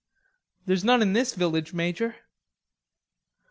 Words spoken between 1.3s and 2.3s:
village, Major."